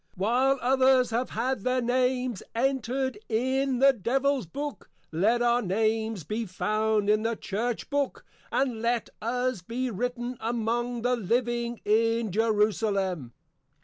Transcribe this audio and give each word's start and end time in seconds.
While 0.15 0.57
others 0.63 1.11
have 1.11 1.29
had 1.29 1.59
their 1.61 1.79
Names 1.79 2.41
Entred 2.55 3.19
in 3.29 3.77
the 3.77 3.93
Devils 3.93 4.47
Book; 4.47 4.89
let 5.11 5.43
our 5.43 5.61
Names 5.61 6.23
be 6.23 6.47
found 6.47 7.07
in 7.07 7.21
the 7.21 7.35
Church 7.35 7.87
Book, 7.87 8.25
and 8.51 8.81
let 8.81 9.11
us 9.21 9.61
be 9.61 9.91
Written 9.91 10.37
among 10.39 11.03
the 11.03 11.15
Living 11.15 11.81
in 11.85 12.31
Jerusalem. 12.31 13.33